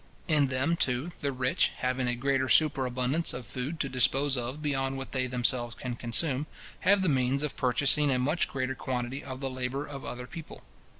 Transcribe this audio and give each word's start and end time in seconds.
In 0.27 0.47
them, 0.47 0.75
too, 0.77 1.11
the 1.21 1.31
rich, 1.31 1.73
having 1.77 2.07
a 2.07 2.15
greater 2.15 2.49
superabundance 2.49 3.35
of 3.35 3.45
food 3.45 3.79
to 3.81 3.87
dispose 3.87 4.35
of 4.35 4.59
beyond 4.59 4.97
what 4.97 5.11
they 5.11 5.27
themselves 5.27 5.75
can 5.75 5.95
consume, 5.95 6.47
have 6.79 7.03
the 7.03 7.07
means 7.07 7.43
of 7.43 7.55
purchasing 7.55 8.09
a 8.09 8.17
much 8.17 8.47
greater 8.47 8.73
quantity 8.73 9.23
of 9.23 9.41
the 9.41 9.49
labour 9.51 9.85
of 9.85 10.03
other 10.03 10.25
people. 10.25 10.63